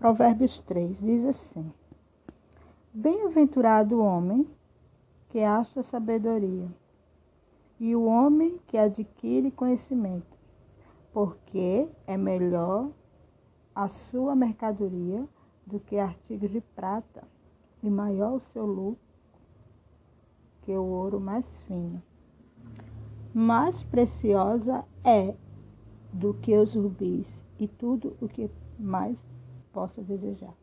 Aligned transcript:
Provérbios 0.00 0.58
3 0.60 0.98
diz 0.98 1.26
assim: 1.26 1.70
Bem-aventurado 2.90 3.96
o 3.96 4.02
homem 4.02 4.48
que 5.28 5.40
acha 5.40 5.82
sabedoria 5.82 6.68
e 7.78 7.94
o 7.94 8.06
homem 8.06 8.58
que 8.66 8.78
adquire 8.78 9.50
conhecimento, 9.50 10.38
porque 11.12 11.86
é 12.06 12.16
melhor 12.16 12.88
a 13.74 13.88
sua 13.88 14.34
mercadoria 14.34 15.28
do 15.66 15.78
que 15.78 15.98
artigos 15.98 16.50
de 16.50 16.62
prata, 16.62 17.22
e 17.82 17.90
maior 17.90 18.36
o 18.36 18.40
seu 18.40 18.64
lucro 18.64 19.04
que 20.62 20.72
o 20.72 20.82
ouro 20.82 21.20
mais 21.20 21.46
fino. 21.64 22.02
Mais 23.34 23.82
preciosa 23.82 24.82
é 25.04 25.34
do 26.10 26.32
que 26.32 26.56
os 26.56 26.74
rubis 26.74 27.28
e 27.58 27.68
tudo 27.68 28.16
o 28.18 28.26
que 28.26 28.50
mais 28.78 29.29
possa 29.72 30.02
desejar. 30.02 30.54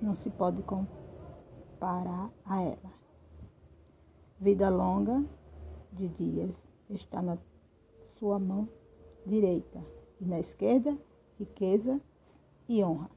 Não 0.00 0.14
se 0.14 0.30
pode 0.30 0.62
comparar 0.62 2.30
a 2.44 2.62
ela. 2.62 2.92
Vida 4.40 4.68
longa 4.70 5.24
de 5.92 6.08
dias 6.08 6.50
está 6.88 7.20
na 7.20 7.36
sua 8.18 8.38
mão 8.38 8.68
direita 9.26 9.80
e 10.20 10.24
na 10.24 10.40
esquerda 10.40 10.96
riqueza 11.38 12.00
e 12.68 12.82
honra. 12.84 13.10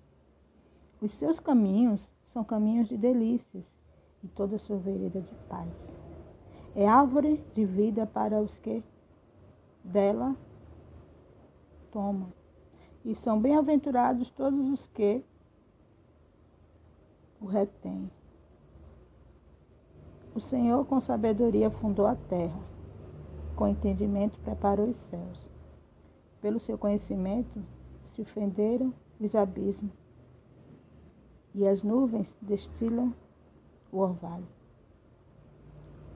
Os 1.01 1.11
seus 1.11 1.39
caminhos 1.39 2.09
são 2.27 2.43
caminhos 2.43 2.87
de 2.87 2.97
delícias 2.97 3.63
e 4.23 4.27
toda 4.27 4.57
sua 4.57 4.77
vereda 4.77 5.21
de 5.21 5.35
paz. 5.49 5.91
É 6.75 6.87
árvore 6.87 7.43
de 7.53 7.65
vida 7.65 8.05
para 8.05 8.41
os 8.41 8.57
que 8.59 8.83
dela 9.83 10.35
tomam. 11.91 12.31
E 13.05 13.13
são 13.15 13.39
bem-aventurados 13.39 14.29
todos 14.29 14.69
os 14.69 14.87
que 14.87 15.23
o 17.41 17.45
retêm. 17.45 18.09
O 20.33 20.39
Senhor 20.39 20.85
com 20.85 20.99
sabedoria 20.99 21.69
fundou 21.69 22.07
a 22.07 22.15
terra, 22.15 22.59
com 23.55 23.67
entendimento 23.67 24.39
preparou 24.39 24.87
os 24.87 24.97
céus. 25.09 25.49
Pelo 26.41 26.59
seu 26.59 26.77
conhecimento 26.77 27.61
se 28.05 28.21
ofenderam 28.21 28.93
os 29.19 29.35
abismos, 29.35 29.91
e 31.53 31.67
as 31.67 31.83
nuvens 31.83 32.35
destilam 32.41 33.13
o 33.91 33.99
orvalho. 33.99 34.47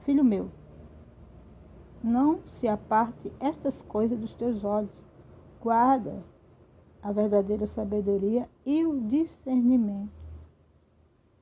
Filho 0.00 0.24
meu, 0.24 0.50
não 2.02 2.40
se 2.46 2.66
aparte 2.66 3.32
estas 3.38 3.80
coisas 3.82 4.18
dos 4.18 4.34
teus 4.34 4.64
olhos, 4.64 5.04
guarda 5.60 6.22
a 7.02 7.12
verdadeira 7.12 7.66
sabedoria 7.66 8.48
e 8.66 8.84
o 8.84 9.00
discernimento, 9.00 10.12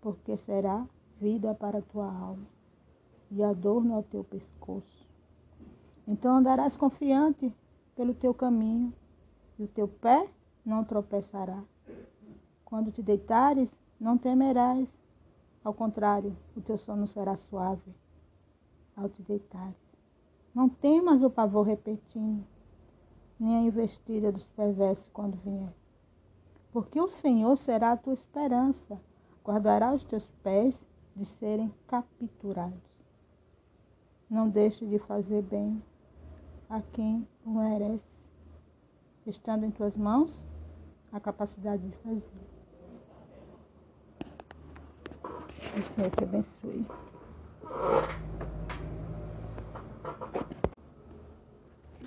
porque 0.00 0.36
será 0.36 0.86
vida 1.20 1.54
para 1.54 1.78
a 1.78 1.82
tua 1.82 2.06
alma 2.06 2.46
e 3.30 3.42
adorno 3.42 3.94
ao 3.94 4.02
teu 4.02 4.22
pescoço. 4.22 5.06
Então 6.06 6.36
andarás 6.36 6.76
confiante 6.76 7.52
pelo 7.94 8.14
teu 8.14 8.32
caminho 8.32 8.92
e 9.58 9.64
o 9.64 9.68
teu 9.68 9.88
pé 9.88 10.28
não 10.64 10.84
tropeçará. 10.84 11.62
Quando 12.64 12.92
te 12.92 13.02
deitares, 13.02 13.74
não 13.98 14.18
temerás. 14.18 14.92
Ao 15.64 15.74
contrário, 15.74 16.36
o 16.56 16.60
teu 16.60 16.78
sono 16.78 17.06
será 17.08 17.36
suave 17.36 17.94
ao 18.96 19.08
te 19.08 19.22
deitares. 19.22 19.74
Não 20.54 20.68
temas 20.68 21.22
o 21.22 21.30
pavor 21.30 21.66
repetindo, 21.66 22.44
nem 23.38 23.56
a 23.56 23.62
investida 23.62 24.32
dos 24.32 24.46
perversos 24.48 25.08
quando 25.10 25.36
vier. 25.36 25.72
Porque 26.72 27.00
o 27.00 27.08
Senhor 27.08 27.56
será 27.56 27.92
a 27.92 27.96
tua 27.96 28.14
esperança, 28.14 29.00
guardará 29.44 29.92
os 29.92 30.04
teus 30.04 30.28
pés 30.42 30.76
de 31.14 31.24
serem 31.24 31.72
capturados. 31.86 32.82
Não 34.28 34.48
deixe 34.48 34.84
de 34.86 34.98
fazer 34.98 35.42
bem 35.42 35.82
a 36.68 36.80
quem 36.80 37.26
o 37.44 37.50
merece, 37.50 38.04
estando 39.26 39.64
em 39.64 39.70
tuas 39.70 39.96
mãos 39.96 40.46
a 41.12 41.20
capacidade 41.20 41.82
de 41.88 41.96
fazer. 41.98 42.46
O 45.76 45.94
Senhor 45.94 46.10
te 46.10 46.24
abençoe. 46.24 46.86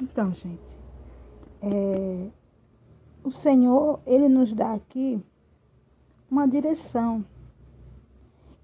Então, 0.02 0.34
gente, 0.34 0.79
é, 1.62 2.28
o 3.24 3.32
Senhor, 3.32 4.00
Ele 4.06 4.30
nos 4.30 4.54
dá 4.54 4.74
aqui 4.74 5.22
uma 6.30 6.48
direção. 6.48 7.26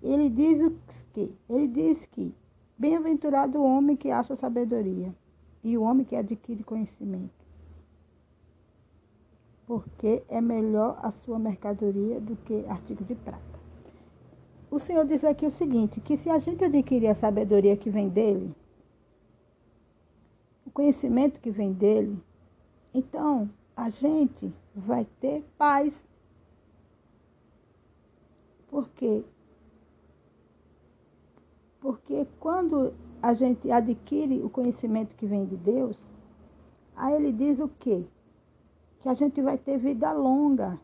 Ele 0.02 0.30
diz 0.30 0.64
o 0.64 0.74
que? 1.14 1.32
Ele 1.50 1.68
diz 1.68 2.06
que 2.08 2.34
bem-aventurado 2.78 3.58
o 3.58 3.64
homem 3.64 3.96
que 3.96 4.12
acha 4.12 4.36
sabedoria 4.36 5.14
e 5.64 5.78
o 5.78 5.82
homem 5.82 6.06
que 6.06 6.16
adquire 6.16 6.64
conhecimento. 6.64 7.34
Porque 9.66 10.22
é 10.30 10.40
melhor 10.40 11.00
a 11.02 11.10
sua 11.10 11.40
mercadoria 11.40 12.20
do 12.20 12.36
que 12.36 12.66
artigo 12.68 13.04
de 13.04 13.16
prata. 13.16 13.56
O 14.70 14.80
Senhor 14.80 15.06
diz 15.06 15.24
aqui 15.24 15.46
o 15.46 15.52
seguinte, 15.52 16.00
que 16.02 16.18
se 16.18 16.30
a 16.30 16.38
gente 16.38 16.64
adquirir 16.64 17.08
a 17.08 17.16
sabedoria 17.16 17.76
que 17.78 17.90
vem 17.90 18.10
dele, 18.10 18.54
o 20.66 20.70
conhecimento 20.70 21.40
que 21.40 21.50
vem 21.50 21.72
dele, 21.72 22.20
então, 22.98 23.50
a 23.76 23.90
gente 23.90 24.56
vai 24.74 25.06
ter 25.20 25.44
paz. 25.58 26.08
Por 28.70 28.88
quê? 28.92 29.22
Porque 31.82 32.26
quando 32.40 32.94
a 33.22 33.34
gente 33.34 33.70
adquire 33.70 34.42
o 34.42 34.50
conhecimento 34.50 35.14
que 35.18 35.26
vem 35.26 35.46
de 35.46 35.58
Deus, 35.58 36.10
aí 36.96 37.16
ele 37.16 37.34
diz 37.34 37.60
o 37.60 37.68
quê? 37.68 38.06
Que 39.02 39.10
a 39.10 39.14
gente 39.14 39.42
vai 39.42 39.58
ter 39.58 39.78
vida 39.78 40.14
longa 40.14 40.80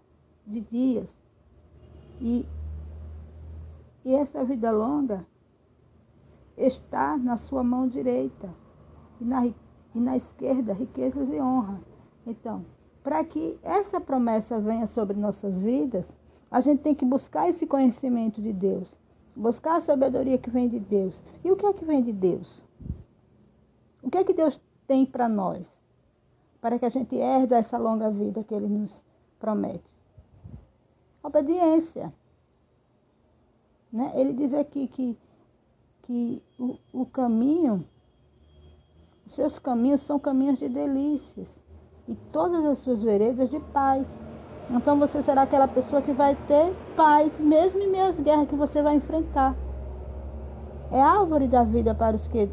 de 0.46 0.60
dias. 0.60 1.18
E, 2.20 2.46
e 4.04 4.14
essa 4.14 4.44
vida 4.44 4.70
longa 4.70 5.26
está 6.58 7.16
na 7.18 7.38
sua 7.38 7.64
mão 7.64 7.88
direita 7.88 8.54
e 9.22 9.24
na, 9.24 9.46
e 9.48 9.56
na 9.96 10.18
esquerda 10.18 10.74
riquezas 10.74 11.30
e 11.30 11.40
honra. 11.40 11.80
Então, 12.26 12.66
para 13.04 13.24
que 13.24 13.58
essa 13.64 14.00
promessa 14.00 14.60
venha 14.60 14.86
sobre 14.86 15.18
nossas 15.18 15.62
vidas, 15.62 16.08
a 16.50 16.62
gente 16.62 16.82
tem 16.82 16.94
que 16.94 17.06
buscar 17.06 17.50
esse 17.50 17.66
conhecimento 17.66 18.42
de 18.42 18.54
Deus, 18.54 18.96
buscar 19.36 19.78
a 19.78 19.82
sabedoria 19.82 20.38
que 20.38 20.50
vem 20.50 20.70
de 20.70 20.80
Deus. 20.80 21.20
E 21.44 21.52
o 21.52 21.56
que 21.56 21.66
é 21.66 21.74
que 21.74 21.86
vem 21.86 22.04
de 22.04 22.12
Deus? 22.12 22.62
O 24.04 24.10
que 24.10 24.18
é 24.18 24.24
que 24.24 24.34
Deus 24.34 24.60
tem 24.88 25.06
para 25.06 25.28
nós? 25.28 25.66
Para 26.60 26.78
que 26.78 26.86
a 26.86 26.90
gente 26.90 27.16
herda 27.16 27.58
essa 27.58 27.78
longa 27.78 28.10
vida 28.12 28.44
que 28.44 28.54
Ele 28.54 28.68
nos 28.68 29.02
promete. 29.40 29.96
Obediência. 31.24 32.14
Né? 33.92 34.12
Ele 34.16 34.34
diz 34.34 34.54
aqui 34.54 34.88
que, 34.88 35.18
que 36.04 36.44
o, 36.60 36.78
o 36.94 37.06
caminho, 37.06 37.84
os 39.26 39.34
seus 39.34 39.58
caminhos 39.58 40.02
são 40.02 40.20
caminhos 40.20 40.60
de 40.60 40.70
delícias 40.70 41.62
e 42.08 42.16
todas 42.32 42.66
as 42.66 42.78
suas 42.80 43.02
veredas 43.02 43.50
de 43.50 43.60
paz. 43.60 44.08
Então 44.70 44.98
você 44.98 45.22
será 45.22 45.44
aquela 45.44 45.68
pessoa 45.68 46.02
que 46.02 46.14
vai 46.14 46.36
ter 46.48 46.74
paz, 46.96 47.38
mesmo 47.40 47.80
em 47.82 47.90
meio 47.90 48.06
às 48.06 48.20
guerras 48.20 48.48
que 48.48 48.56
você 48.56 48.82
vai 48.82 48.96
enfrentar. 48.96 49.56
É 50.92 51.02
árvore 51.02 51.48
da 51.48 51.64
vida 51.64 51.96
para 51.96 52.16
os 52.16 52.28
que 52.28 52.50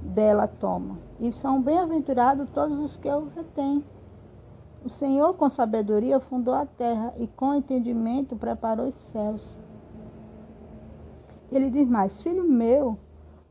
dela 0.00 0.46
tomam. 0.46 0.98
E 1.20 1.32
são 1.32 1.60
bem-aventurados 1.60 2.48
todos 2.50 2.78
os 2.78 2.96
que 2.96 3.08
eu 3.08 3.28
retêm. 3.34 3.84
O 4.84 4.90
Senhor, 4.90 5.34
com 5.34 5.48
sabedoria, 5.48 6.20
fundou 6.20 6.54
a 6.54 6.66
terra 6.66 7.14
e 7.16 7.26
com 7.26 7.54
entendimento 7.54 8.36
preparou 8.36 8.88
os 8.88 8.96
céus. 9.12 9.58
Ele 11.50 11.70
diz 11.70 11.88
mais: 11.88 12.20
Filho 12.20 12.44
meu, 12.44 12.98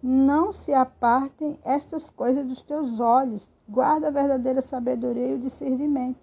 não 0.01 0.51
se 0.51 0.73
apartem 0.73 1.57
estas 1.63 2.09
coisas 2.09 2.45
dos 2.45 2.61
teus 2.61 2.99
olhos, 2.99 3.49
guarda 3.67 4.07
a 4.07 4.11
verdadeira 4.11 4.61
sabedoria 4.61 5.27
e 5.27 5.33
o 5.35 5.39
discernimento. 5.39 6.19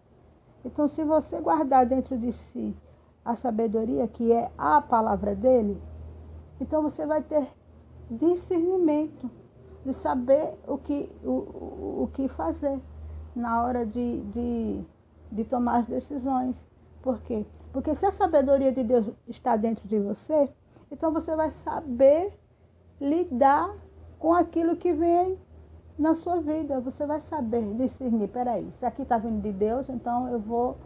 Então, 0.64 0.86
se 0.88 1.02
você 1.04 1.40
guardar 1.40 1.86
dentro 1.86 2.18
de 2.18 2.32
si 2.32 2.76
a 3.24 3.34
sabedoria, 3.34 4.06
que 4.08 4.32
é 4.32 4.50
a 4.58 4.80
palavra 4.80 5.34
dele, 5.34 5.80
então 6.60 6.82
você 6.82 7.06
vai 7.06 7.22
ter 7.22 7.48
discernimento 8.10 9.30
de 9.84 9.94
saber 9.94 10.54
o 10.66 10.76
que, 10.76 11.10
o, 11.24 11.30
o, 11.30 12.02
o 12.02 12.10
que 12.12 12.28
fazer 12.28 12.78
na 13.34 13.62
hora 13.62 13.86
de, 13.86 14.20
de, 14.24 14.84
de 15.32 15.44
tomar 15.44 15.78
as 15.78 15.86
decisões. 15.86 16.66
Por 17.02 17.20
quê? 17.22 17.46
Porque 17.72 17.94
se 17.94 18.04
a 18.04 18.12
sabedoria 18.12 18.72
de 18.72 18.82
Deus 18.82 19.06
está 19.26 19.56
dentro 19.56 19.86
de 19.88 19.98
você, 19.98 20.50
então 20.90 21.12
você 21.12 21.34
vai 21.34 21.50
saber 21.50 22.32
lidar 23.00 23.74
com 24.18 24.34
aquilo 24.34 24.76
que 24.76 24.92
vem 24.92 25.38
na 26.00 26.14
sua 26.14 26.40
vida. 26.40 26.80
Você 26.80 27.06
vai 27.06 27.20
saber 27.20 27.62
discernir, 27.74 28.28
peraí, 28.28 28.66
isso 28.74 28.84
aqui 28.84 29.02
está 29.02 29.18
vindo 29.18 29.42
de 29.42 29.52
Deus, 29.52 29.88
então 29.88 30.28
eu 30.28 30.40
vou, 30.40 30.76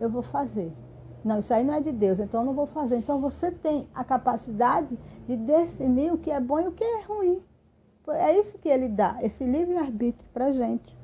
eu 0.00 0.08
vou 0.08 0.22
fazer. 0.22 0.72
Não, 1.24 1.38
isso 1.38 1.54
aí 1.54 1.64
não 1.64 1.74
é 1.74 1.80
de 1.80 1.92
Deus, 1.92 2.18
então 2.18 2.40
eu 2.40 2.46
não 2.46 2.54
vou 2.54 2.66
fazer. 2.66 2.96
Então 2.96 3.20
você 3.20 3.50
tem 3.50 3.86
a 3.94 4.02
capacidade 4.02 4.98
de 5.26 5.36
discernir 5.36 6.12
o 6.12 6.18
que 6.18 6.30
é 6.30 6.40
bom 6.40 6.60
e 6.60 6.68
o 6.68 6.72
que 6.72 6.84
é 6.84 7.02
ruim. 7.02 7.42
É 8.08 8.38
isso 8.38 8.58
que 8.58 8.68
ele 8.68 8.88
dá, 8.88 9.16
esse 9.22 9.44
livre-arbítrio 9.44 10.28
para 10.32 10.46
a 10.46 10.52
gente. 10.52 10.94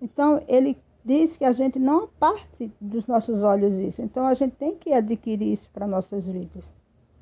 Então, 0.00 0.42
ele 0.46 0.76
diz 1.02 1.38
que 1.38 1.44
a 1.44 1.54
gente 1.54 1.78
não 1.78 2.06
parte 2.06 2.70
dos 2.78 3.06
nossos 3.06 3.42
olhos 3.42 3.72
isso. 3.72 4.02
Então, 4.02 4.26
a 4.26 4.34
gente 4.34 4.56
tem 4.56 4.76
que 4.76 4.92
adquirir 4.92 5.54
isso 5.54 5.70
para 5.72 5.86
nossas 5.86 6.26
vidas. 6.26 6.64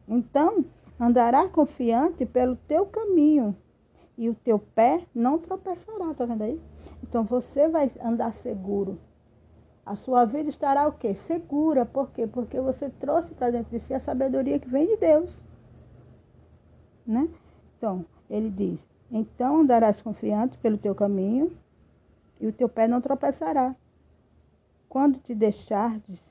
Então, 0.08 0.64
andará 0.98 1.48
confiante 1.48 2.26
pelo 2.26 2.56
teu 2.56 2.84
caminho 2.84 3.56
e 4.16 4.28
o 4.28 4.34
teu 4.34 4.58
pé 4.58 5.04
não 5.14 5.38
tropeçará, 5.38 6.14
tá 6.14 6.24
vendo 6.24 6.42
aí? 6.42 6.60
Então, 7.02 7.24
você 7.24 7.68
vai 7.68 7.90
andar 8.02 8.32
seguro. 8.32 8.98
A 9.84 9.96
sua 9.96 10.24
vida 10.24 10.48
estará 10.48 10.88
o 10.88 10.92
quê? 10.92 11.14
Segura. 11.14 11.84
Por 11.84 12.10
quê? 12.10 12.26
Porque 12.26 12.58
você 12.60 12.88
trouxe 12.88 13.34
para 13.34 13.50
dentro 13.50 13.70
de 13.70 13.80
si 13.80 13.92
a 13.92 14.00
sabedoria 14.00 14.58
que 14.58 14.68
vem 14.68 14.86
de 14.86 14.96
Deus. 14.96 15.38
Né? 17.06 17.28
Então, 17.76 18.04
ele 18.30 18.48
diz: 18.48 18.80
Então 19.10 19.60
andarás 19.60 20.00
confiante 20.00 20.56
pelo 20.58 20.78
teu 20.78 20.94
caminho 20.94 21.54
e 22.40 22.46
o 22.46 22.52
teu 22.52 22.68
pé 22.68 22.88
não 22.88 23.00
tropeçará. 23.00 23.76
Quando 24.88 25.18
te 25.18 25.34
deixardes, 25.34 26.22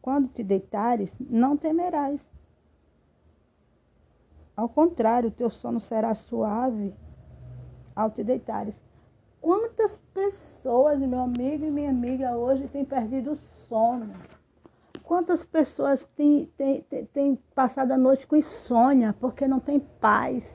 quando 0.00 0.28
te 0.28 0.44
deitares, 0.44 1.12
não 1.18 1.56
temerás. 1.56 2.24
Ao 4.58 4.68
contrário, 4.68 5.30
teu 5.30 5.48
sono 5.50 5.78
será 5.78 6.12
suave 6.14 6.92
ao 7.94 8.10
te 8.10 8.24
deitares. 8.24 8.76
Quantas 9.40 9.96
pessoas, 10.12 10.98
meu 10.98 11.20
amigo 11.20 11.64
e 11.64 11.70
minha 11.70 11.90
amiga, 11.90 12.36
hoje 12.36 12.66
têm 12.66 12.84
perdido 12.84 13.34
o 13.34 13.36
sono? 13.36 14.12
Quantas 15.04 15.44
pessoas 15.44 16.04
têm, 16.16 16.46
têm, 16.56 16.82
têm, 16.82 17.06
têm 17.06 17.36
passado 17.54 17.92
a 17.92 17.96
noite 17.96 18.26
com 18.26 18.34
insônia 18.34 19.14
porque 19.20 19.46
não 19.46 19.60
têm 19.60 19.78
paz? 19.78 20.52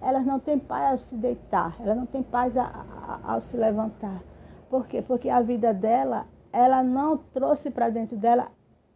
Elas 0.00 0.26
não 0.26 0.40
têm 0.40 0.58
paz 0.58 0.90
ao 0.90 0.98
se 0.98 1.14
deitar, 1.14 1.76
elas 1.78 1.96
não 1.96 2.06
têm 2.06 2.24
paz 2.24 2.54
ao 2.56 3.40
se 3.40 3.56
levantar. 3.56 4.20
Por 4.68 4.88
quê? 4.88 5.00
Porque 5.00 5.28
a 5.28 5.40
vida 5.40 5.72
dela, 5.72 6.26
ela 6.52 6.82
não 6.82 7.18
trouxe 7.18 7.70
para 7.70 7.88
dentro 7.88 8.16
dela 8.16 8.50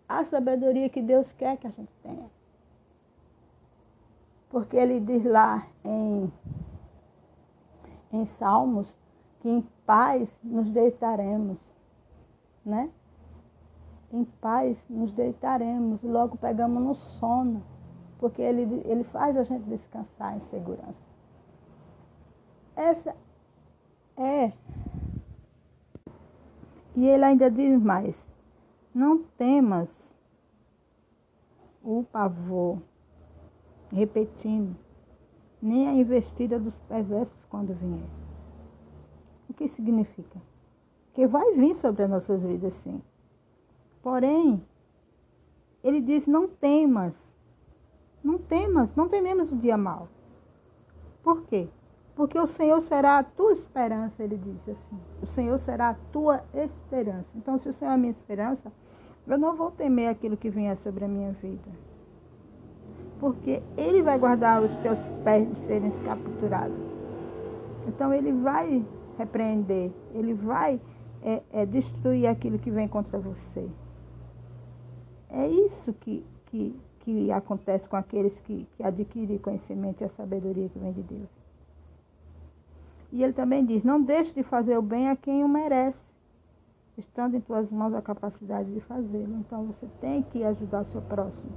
a 0.08 0.24
sabedoria 0.24 0.88
que 0.88 1.00
Deus 1.00 1.30
quer 1.30 1.56
que 1.58 1.68
a 1.68 1.70
gente 1.70 1.92
tenha. 2.02 2.35
Porque 4.56 4.74
ele 4.74 5.00
diz 5.00 5.22
lá 5.22 5.66
em 5.84 6.32
em 8.10 8.24
Salmos 8.24 8.96
que 9.40 9.50
em 9.50 9.60
paz 9.84 10.34
nos 10.42 10.70
deitaremos, 10.70 11.60
né? 12.64 12.90
Em 14.10 14.24
paz 14.24 14.82
nos 14.88 15.12
deitaremos 15.12 16.02
logo 16.02 16.38
pegamos 16.38 16.82
no 16.82 16.94
sono, 16.94 17.62
porque 18.18 18.40
ele, 18.40 18.80
ele 18.86 19.04
faz 19.04 19.36
a 19.36 19.44
gente 19.44 19.64
descansar 19.64 20.38
em 20.38 20.40
segurança. 20.48 21.04
Essa 22.74 23.14
é. 24.16 24.52
E 26.94 27.06
ele 27.06 27.24
ainda 27.26 27.50
diz 27.50 27.78
mais: 27.78 28.26
não 28.94 29.22
temas 29.36 30.16
o 31.82 32.02
pavor, 32.10 32.78
repetindo, 33.92 34.76
nem 35.60 35.88
a 35.88 35.94
investida 35.94 36.58
dos 36.58 36.74
perversos 36.88 37.44
quando 37.48 37.74
vier. 37.74 38.08
O 39.48 39.54
que 39.54 39.68
significa? 39.68 40.40
Que 41.14 41.26
vai 41.26 41.54
vir 41.54 41.74
sobre 41.74 42.02
as 42.02 42.10
nossas 42.10 42.42
vidas, 42.42 42.74
sim. 42.74 43.00
Porém, 44.02 44.62
ele 45.82 46.00
diz: 46.00 46.26
não 46.26 46.46
temas. 46.48 47.14
Não 48.22 48.38
temas, 48.38 48.94
não 48.96 49.08
tememos 49.08 49.52
o 49.52 49.56
dia 49.56 49.76
mal. 49.76 50.08
Por 51.22 51.42
quê? 51.42 51.68
Porque 52.14 52.38
o 52.38 52.46
Senhor 52.46 52.80
será 52.80 53.18
a 53.18 53.24
tua 53.24 53.52
esperança, 53.52 54.22
ele 54.22 54.36
diz 54.36 54.68
assim. 54.68 54.98
O 55.22 55.26
Senhor 55.26 55.58
será 55.58 55.90
a 55.90 55.94
tua 56.12 56.42
esperança. 56.54 57.28
Então, 57.34 57.58
se 57.58 57.68
o 57.68 57.72
Senhor 57.72 57.90
é 57.90 57.94
a 57.94 57.98
minha 57.98 58.10
esperança, 58.10 58.72
eu 59.26 59.38
não 59.38 59.54
vou 59.54 59.70
temer 59.70 60.08
aquilo 60.08 60.36
que 60.36 60.50
vier 60.50 60.76
sobre 60.78 61.04
a 61.04 61.08
minha 61.08 61.32
vida 61.32 61.95
porque 63.18 63.62
ele 63.76 64.02
vai 64.02 64.18
guardar 64.18 64.62
os 64.62 64.74
teus 64.76 64.98
pés 65.24 65.48
de 65.48 65.54
serem 65.66 65.90
capturados. 66.04 66.76
Então 67.86 68.12
ele 68.12 68.32
vai 68.32 68.84
repreender, 69.16 69.90
ele 70.14 70.34
vai 70.34 70.80
é, 71.22 71.42
é, 71.52 71.66
destruir 71.66 72.26
aquilo 72.26 72.58
que 72.58 72.70
vem 72.70 72.86
contra 72.88 73.18
você. 73.18 73.68
É 75.30 75.48
isso 75.48 75.92
que, 75.94 76.24
que, 76.46 76.78
que 77.00 77.32
acontece 77.32 77.88
com 77.88 77.96
aqueles 77.96 78.38
que, 78.40 78.66
que 78.76 78.82
adquirem 78.82 79.38
conhecimento 79.38 80.02
e 80.02 80.04
a 80.04 80.08
sabedoria 80.08 80.68
que 80.68 80.78
vem 80.78 80.92
de 80.92 81.02
Deus. 81.02 81.28
E 83.12 83.22
ele 83.22 83.32
também 83.32 83.64
diz: 83.64 83.84
Não 83.84 84.00
deixe 84.00 84.32
de 84.32 84.42
fazer 84.42 84.76
o 84.76 84.82
bem 84.82 85.08
a 85.08 85.16
quem 85.16 85.42
o 85.42 85.48
merece, 85.48 86.02
estando 86.98 87.36
em 87.36 87.40
tuas 87.40 87.70
mãos 87.70 87.94
a 87.94 88.02
capacidade 88.02 88.72
de 88.72 88.80
fazê-lo. 88.80 89.36
Então 89.38 89.64
você 89.64 89.86
tem 90.00 90.22
que 90.22 90.44
ajudar 90.44 90.82
o 90.82 90.86
seu 90.86 91.00
próximo. 91.02 91.50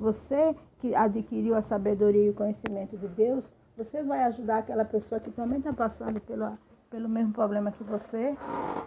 Você 0.00 0.56
que 0.78 0.94
adquiriu 0.94 1.54
a 1.54 1.62
sabedoria 1.62 2.26
e 2.26 2.30
o 2.30 2.34
conhecimento 2.34 2.96
de 2.96 3.08
Deus, 3.08 3.44
você 3.76 4.02
vai 4.02 4.22
ajudar 4.24 4.58
aquela 4.58 4.84
pessoa 4.84 5.20
que 5.20 5.30
também 5.30 5.58
está 5.58 5.72
passando 5.72 6.20
pelo, 6.20 6.58
pelo 6.90 7.08
mesmo 7.08 7.32
problema 7.32 7.70
que 7.70 7.84
você 7.84 8.36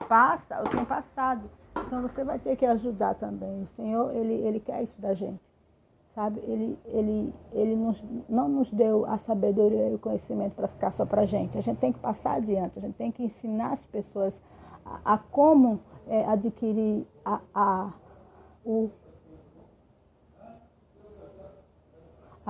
passa 0.08 0.60
ou 0.60 0.68
tem 0.68 0.84
passado. 0.86 1.50
Então 1.86 2.02
você 2.02 2.24
vai 2.24 2.40
ter 2.40 2.56
que 2.56 2.66
ajudar 2.66 3.16
também. 3.16 3.64
O 3.64 3.68
Senhor, 3.68 4.16
Ele, 4.16 4.34
ele 4.34 4.60
quer 4.60 4.84
isso 4.84 5.00
da 5.02 5.14
gente. 5.14 5.40
Sabe? 6.16 6.40
Ele, 6.42 6.78
ele, 6.86 7.34
ele 7.54 7.76
nos, 7.76 8.04
não 8.28 8.50
nos 8.50 8.72
deu 8.72 9.06
a 9.06 9.18
sabedoria 9.18 9.90
e 9.90 9.96
o 9.96 10.00
conhecimento 10.00 10.56
para 10.56 10.68
ficar 10.68 10.92
só 10.92 11.06
para 11.06 11.22
a 11.22 11.26
gente. 11.26 11.58
A 11.58 11.62
gente 11.62 11.78
tem 11.78 11.94
que 11.94 12.00
passar 12.00 12.38
adiante, 12.38 12.78
a 12.78 12.82
gente 12.82 12.96
tem 12.96 13.12
que 13.12 13.24
ensinar 13.24 13.74
as 13.74 13.82
pessoas 13.86 14.42
a, 14.86 15.14
a 15.14 15.18
como 15.18 15.80
é, 16.08 16.26
adquirir 16.26 17.06
a, 17.24 17.40
a, 17.54 17.94
o 18.66 18.90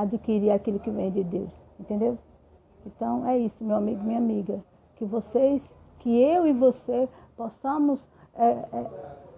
adquirir 0.02 0.52
aquilo 0.52 0.80
que 0.80 0.90
vem 0.90 1.12
de 1.12 1.24
Deus, 1.24 1.52
entendeu? 1.80 2.18
Então 2.86 3.28
é 3.28 3.38
isso, 3.38 3.64
meu 3.64 3.76
amigo, 3.76 4.04
minha 4.04 4.20
amiga, 4.20 4.64
que 4.96 5.06
vocês, 5.06 5.70
que 6.00 6.22
eu 6.22 6.48
e 6.48 6.54
você 6.54 7.08
possamos 7.36 8.08
é, 8.36 8.48
é, 8.48 8.86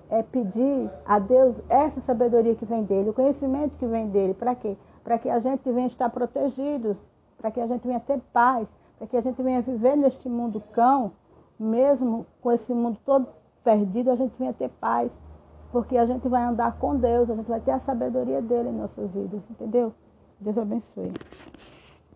é 0.09 0.23
pedir 0.23 0.89
a 1.05 1.19
Deus 1.19 1.55
essa 1.69 2.01
sabedoria 2.01 2.55
que 2.55 2.65
vem 2.65 2.83
dele, 2.83 3.09
o 3.09 3.13
conhecimento 3.13 3.77
que 3.77 3.85
vem 3.85 4.07
dele, 4.09 4.33
para 4.33 4.55
quê? 4.55 4.77
Para 5.03 5.17
que 5.17 5.29
a 5.29 5.39
gente 5.39 5.71
venha 5.71 5.87
estar 5.87 6.09
protegido, 6.09 6.97
para 7.37 7.49
que 7.49 7.59
a 7.59 7.67
gente 7.67 7.87
venha 7.87 7.99
ter 7.99 8.19
paz, 8.31 8.67
para 8.97 9.07
que 9.07 9.17
a 9.17 9.21
gente 9.21 9.41
venha 9.41 9.61
viver 9.61 9.95
neste 9.95 10.29
mundo 10.29 10.61
cão, 10.71 11.11
mesmo 11.59 12.25
com 12.41 12.51
esse 12.51 12.73
mundo 12.73 12.99
todo 13.03 13.27
perdido, 13.63 14.11
a 14.11 14.15
gente 14.15 14.33
venha 14.37 14.53
ter 14.53 14.69
paz, 14.69 15.11
porque 15.71 15.97
a 15.97 16.05
gente 16.05 16.27
vai 16.27 16.43
andar 16.43 16.77
com 16.77 16.95
Deus, 16.95 17.29
a 17.29 17.35
gente 17.35 17.47
vai 17.47 17.59
ter 17.59 17.71
a 17.71 17.79
sabedoria 17.79 18.41
dele 18.41 18.69
em 18.69 18.73
nossas 18.73 19.11
vidas, 19.11 19.41
entendeu? 19.49 19.93
Deus 20.41 20.57
abençoe. 20.57 21.15